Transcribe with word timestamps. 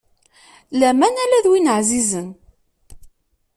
Laman 0.79 1.15
ala 1.23 1.45
d 1.45 1.45
win 1.51 1.71
ɛzizen. 1.77 2.29